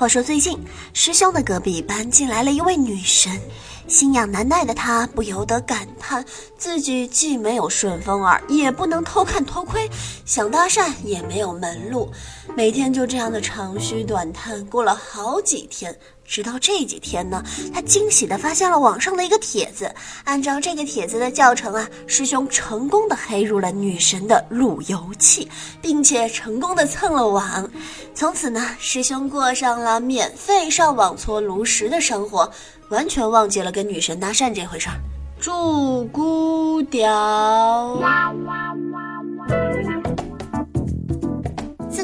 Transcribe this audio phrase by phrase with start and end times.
[0.00, 0.58] 话说最近，
[0.94, 3.38] 师兄的隔壁班进来了一位女神。
[3.86, 6.24] 心痒难耐的他不由得感叹，
[6.56, 9.90] 自己既没有顺风耳，也不能偷看偷窥，
[10.24, 12.10] 想搭讪也没有门路，
[12.56, 15.94] 每天就这样的长吁短叹，过了好几天。
[16.30, 17.42] 直到这几天呢，
[17.74, 19.92] 他惊喜地发现了网上的一个帖子。
[20.22, 25.50] 按照这个帖子的教程啊，师兄成功的黑入了女神的路由器，
[25.82, 27.68] 并且成功的蹭了网。
[28.14, 32.48] 从此呢，师兄过上了免费上网搓炉石的生活，
[32.90, 34.94] 完全忘记了跟女神搭讪这回事儿。
[35.40, 37.98] 祝孤雕。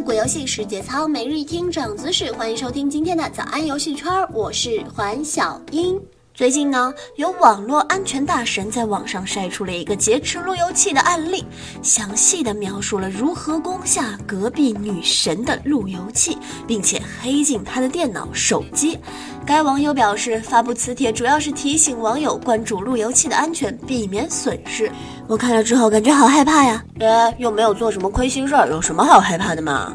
[0.06, 2.30] 自古游戏是节操，每日一听长姿势。
[2.30, 6.00] 欢迎收听今天的早安游戏圈，我是环小英。
[6.32, 11.44] 最近呢，有网络安全大神在网上晒出了一个劫持路由器的案例，
[11.82, 16.38] 详细的描述了如何攻下隔壁女神的路由器，
[16.68, 18.96] 并且黑进她的电脑、手机。
[19.44, 24.88] 该网友表示，发布此帖主要是提醒网友关注路由器的安全，避免损失。
[25.28, 26.84] 我看了之后感觉好害怕呀！
[27.00, 29.92] 呃，又没有做什么亏心事儿，有什么好害怕的嘛？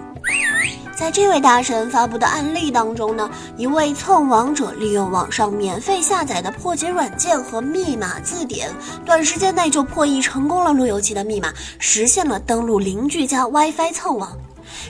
[0.93, 8.69] 在这位大神发布的案例当中呢，一位蹭网者利用网上免费下载的破解软件和密码字典，
[9.05, 14.37] 短时间内就破译成功了路由器的密码，实现了登录邻居家 WiFi 蹭网。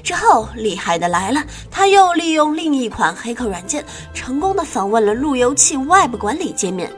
[0.03, 6.92] 之后，厉害的来了，他又利用另一款黑客软件，成功的访问了路由器 Web 管理界面，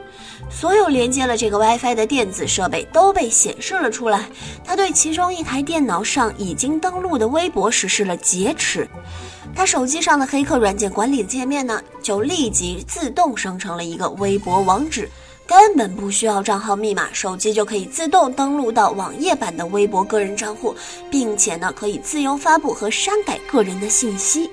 [0.56, 4.24] 所有连接了这个 WiFi 的电子设备都被显示了出来。
[4.64, 8.88] 他对其中一台电脑上已经登录的微博实施了劫持，
[9.54, 15.10] 他手机上的黑客软件管理界面呢，就立即自动生成了一个微博网址。
[15.46, 20.74] 根本不需要账号密码，手机就可以自动登录到网页版的微博个人账户，
[21.10, 24.48] 并且呢，可以自由发布和删改个人的信息。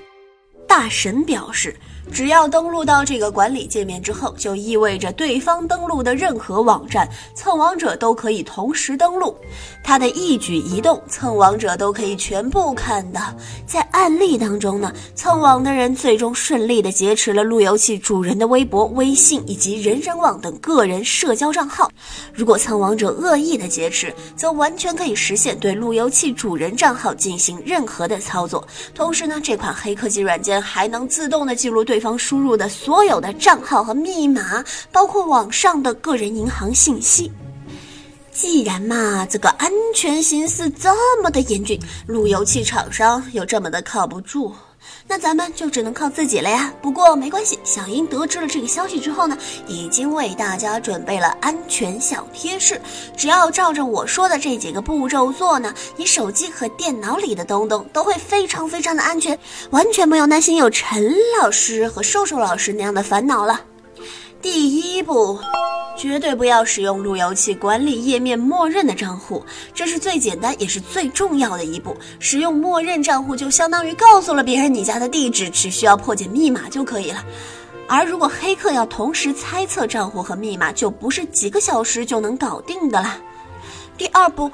[0.72, 1.76] 大神表示。
[2.12, 9.34] 只要登录到这个管理界面之后，就意味着对方登录的任何网站，蹭网者都可以同时登录，
[9.82, 13.22] 他的一举一动，蹭网者都可以全部看到。
[13.66, 21.90] 在案例当中呢，蹭网的人最终顺利的劫持了路由器主人的微博、微信以及人人网等个人社交账号。
[22.34, 28.68] 如果蹭网者恶意的劫持，则完全可以实现对路由器主人账号进行任何的操作。
[28.94, 32.02] 同时呢，这款黑科技软件还能自动的记录对。
[32.02, 37.32] 方输入的所有的账号和密码，包括网上的个人银行信息。
[38.32, 44.52] 既然嘛，这个安全形势这么的严峻，路由器厂商又这么的靠不住。
[45.08, 46.74] 那咱们就只能靠自己了呀。
[46.82, 49.38] 不过没关系，小英得知了这个消息之后呢，
[49.68, 52.80] 已经为大家准备了安全小贴士。
[53.18, 59.38] 只要照着我说的这几个步骤做呢，你手机和电脑里的东东都会非常非常的安全，
[59.72, 63.60] 完全不用担心有陈老师和瘦瘦老师那样的烦恼了。
[64.42, 65.38] 第一步，
[65.98, 71.96] 绝对不要使用路由器管理页面默认的账户，这是最简单也是最重要的一步。
[72.20, 77.24] 使用默认账户就相当于告诉了别人你家的地址，只需要破解密码就可以了。
[77.88, 83.18] 而如果黑客要同时猜测账户和密码，就不是几个小时就能搞定的啦。
[83.98, 84.50] 第二步。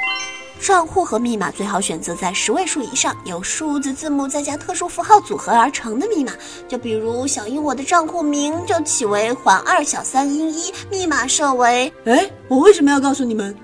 [0.60, 6.32] 账户和密码最好选择在十位数以上，由数字字母再加特殊符号组合而成的密码。
[6.68, 11.92] 就比如小英，我的账户名就起为环二小三英一，密码设为……
[12.06, 13.56] 哎，我为什么要告诉你们？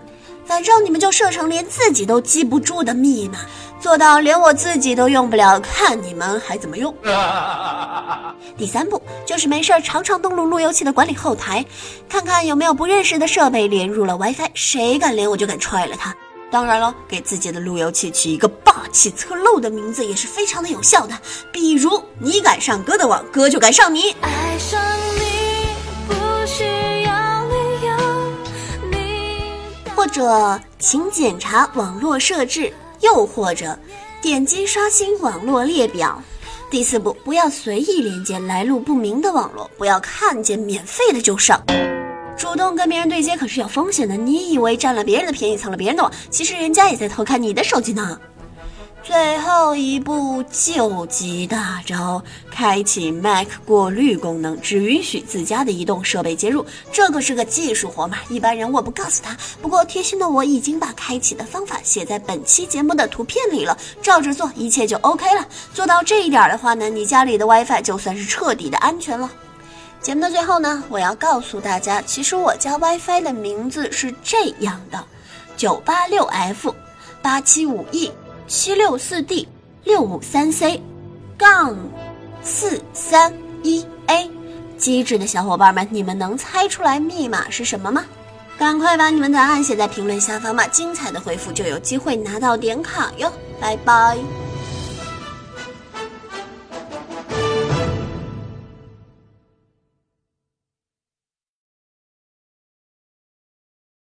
[0.46, 3.40] 反正你们就设成连自己都记不住的密码，
[3.80, 6.94] 做到连我自己都用不了，看你们还怎么用。
[8.58, 11.66] 第三步就是没事儿常常登录路由器的管理后台，
[12.08, 16.14] 看看有没有不认识的设备连入了 WiFi，谁敢连我就敢踹了他。
[16.54, 21.18] 当然了，给自己的路由器取一个霸气侧漏的名字也是非常的有效的。
[21.52, 24.12] 比如，你敢上哥的网，哥就敢上你。
[24.22, 24.80] 爱上
[25.16, 25.66] 你
[26.08, 26.14] 不
[26.46, 26.64] 需
[27.02, 27.56] 要理
[27.88, 29.50] 由，你
[29.96, 33.76] 或者，请检查网络设置，又或者，
[34.22, 36.22] 点击刷新网络列表。
[36.70, 41.60] 第四步，不要随意连接来路不明的网络，不要看见免费的就上。
[42.38, 48.20] 主动跟别人对接可是有风险的，你以为占了别人的便宜，蹭了别人的网，其实人家也在偷看你的手机呢。
[49.02, 56.66] 最后一步救急大招，开启 Mac 过滤功能，只允许自家的移动设备接入。
[56.90, 59.36] 这可是个技术活嘛，一般人我不告诉他。
[59.62, 65.46] 不过贴心的我已经把开启的方法写在本期节目的图片里了，照着做，一切就 OK 了。
[65.74, 69.30] 做到这一点的话呢，你家里的 WiFi 就算是彻底的安全了。
[70.04, 75.02] 节目的最后呢，我要告诉大家，其实我家 WiFi 的名字是这样的：
[75.56, 76.76] 九八六 F
[77.22, 78.12] 八七五 E
[78.46, 79.48] 七六四 D
[79.86, 80.82] 六五三 C
[81.38, 81.74] 杠
[82.44, 83.34] 四三
[83.64, 84.30] 一 A。
[84.78, 88.04] 机智的小伙伴们，你们能猜出来密码是什么吗？
[88.58, 93.32] 赶快把你们的答案写在评论下方吧，精彩的回复就有机会拿到点卡哟！
[93.62, 94.18] 拜拜。